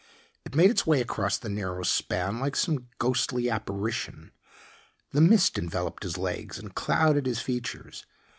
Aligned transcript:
It 0.45 0.55
made 0.55 0.71
its 0.71 0.87
way 0.87 0.99
across 0.99 1.37
the 1.37 1.47
narrow 1.47 1.83
span 1.83 2.39
like 2.39 2.55
some 2.55 2.87
ghostly 2.97 3.51
apparition. 3.51 4.31
The 5.11 5.21
mist 5.21 5.59
enveloped 5.59 6.01
his 6.01 6.17
legs 6.17 6.57
and 6.57 6.73
clouded 6.73 7.27
his 7.27 7.39
features. 7.39 8.07